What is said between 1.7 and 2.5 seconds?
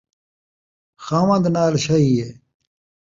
شاہی ہے